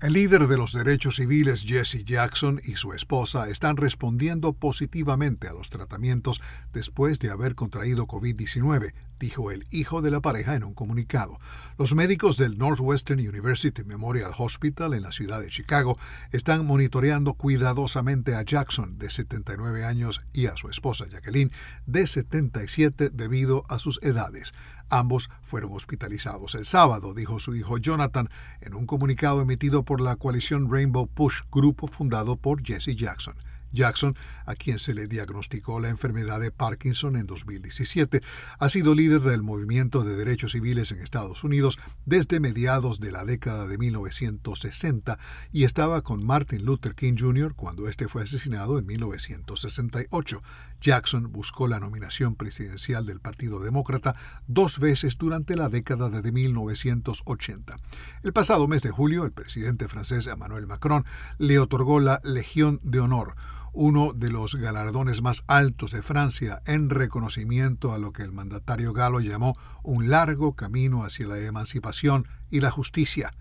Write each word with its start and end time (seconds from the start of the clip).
El 0.00 0.14
líder 0.14 0.48
de 0.48 0.56
los 0.56 0.72
derechos 0.72 1.16
civiles 1.16 1.62
Jesse 1.62 2.04
Jackson 2.04 2.60
y 2.64 2.76
su 2.76 2.92
esposa 2.92 3.48
están 3.48 3.76
respondiendo 3.76 4.52
positivamente 4.52 5.48
a 5.48 5.52
los 5.52 5.70
tratamientos 5.70 6.42
después 6.72 7.20
de 7.20 7.30
haber 7.30 7.54
contraído 7.54 8.06
COVID-19, 8.06 8.92
dijo 9.20 9.52
el 9.52 9.66
hijo 9.70 10.02
de 10.02 10.10
la 10.10 10.20
pareja 10.20 10.56
en 10.56 10.64
un 10.64 10.74
comunicado. 10.74 11.38
Los 11.78 11.94
médicos 11.94 12.36
del 12.36 12.58
Northwestern 12.58 13.20
University 13.20 13.84
Memorial 13.84 14.32
Hospital 14.36 14.94
en 14.94 15.02
la 15.02 15.12
ciudad 15.12 15.40
de 15.40 15.48
Chicago 15.48 15.96
están 16.32 16.66
monitoreando 16.66 17.34
cuidadosamente 17.34 18.34
a 18.34 18.42
Jackson, 18.42 18.98
de 18.98 19.10
79 19.10 19.84
años, 19.84 20.22
y 20.32 20.46
a 20.46 20.56
su 20.56 20.68
esposa 20.68 21.06
Jacqueline, 21.08 21.52
de 21.86 22.06
77, 22.06 23.10
debido 23.10 23.62
a 23.68 23.78
sus 23.78 24.02
edades. 24.02 24.52
Ambos 24.90 25.30
fueron 25.42 25.72
hospitalizados 25.72 26.54
el 26.54 26.64
sábado, 26.64 27.14
dijo 27.14 27.40
su 27.40 27.54
hijo 27.56 27.78
Jonathan 27.78 28.28
en 28.60 28.74
un 28.74 28.86
comunicado 28.86 29.40
emitido 29.40 29.82
por 29.82 30.00
la 30.00 30.16
coalición 30.16 30.70
Rainbow 30.70 31.06
Push, 31.06 31.42
grupo 31.50 31.86
fundado 31.86 32.36
por 32.36 32.62
Jesse 32.64 32.96
Jackson. 32.96 33.34
Jackson, 33.74 34.16
a 34.46 34.54
quien 34.54 34.78
se 34.78 34.94
le 34.94 35.06
diagnosticó 35.06 35.80
la 35.80 35.88
enfermedad 35.88 36.40
de 36.40 36.50
Parkinson 36.50 37.16
en 37.16 37.26
2017, 37.26 38.22
ha 38.58 38.68
sido 38.68 38.94
líder 38.94 39.20
del 39.20 39.42
movimiento 39.42 40.04
de 40.04 40.16
derechos 40.16 40.52
civiles 40.52 40.92
en 40.92 41.00
Estados 41.00 41.44
Unidos 41.44 41.78
desde 42.06 42.40
mediados 42.40 43.00
de 43.00 43.12
la 43.12 43.24
década 43.24 43.66
de 43.66 43.76
1960 43.76 45.18
y 45.52 45.64
estaba 45.64 46.02
con 46.02 46.24
Martin 46.24 46.64
Luther 46.64 46.94
King 46.94 47.16
Jr. 47.18 47.54
cuando 47.54 47.88
este 47.88 48.08
fue 48.08 48.22
asesinado 48.22 48.78
en 48.78 48.86
1968. 48.86 50.40
Jackson 50.80 51.32
buscó 51.32 51.66
la 51.66 51.80
nominación 51.80 52.36
presidencial 52.36 53.06
del 53.06 53.20
Partido 53.20 53.60
Demócrata 53.60 54.16
dos 54.46 54.78
veces 54.78 55.16
durante 55.16 55.56
la 55.56 55.70
década 55.70 56.10
de 56.10 56.30
1980. 56.30 57.76
El 58.22 58.32
pasado 58.32 58.68
mes 58.68 58.82
de 58.82 58.90
julio, 58.90 59.24
el 59.24 59.32
presidente 59.32 59.88
francés 59.88 60.26
Emmanuel 60.26 60.66
Macron 60.66 61.06
le 61.38 61.58
otorgó 61.58 62.00
la 62.00 62.20
Legión 62.22 62.80
de 62.82 63.00
Honor, 63.00 63.34
uno 63.74 64.12
de 64.14 64.30
los 64.30 64.54
galardones 64.54 65.20
más 65.20 65.44
altos 65.46 65.90
de 65.90 66.02
Francia 66.02 66.62
en 66.64 66.90
reconocimiento 66.90 67.92
a 67.92 67.98
lo 67.98 68.12
que 68.12 68.22
el 68.22 68.32
mandatario 68.32 68.92
galo 68.92 69.20
llamó 69.20 69.54
un 69.82 70.08
largo 70.08 70.54
camino 70.54 71.04
hacia 71.04 71.26
la 71.26 71.38
emancipación 71.38 72.26
y 72.50 72.60
la 72.60 72.70
justicia. 72.70 73.34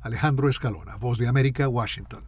Alejandro 0.00 0.48
Escalona, 0.48 0.96
Voz 0.96 1.18
de 1.18 1.28
América, 1.28 1.66
Washington. 1.68 2.24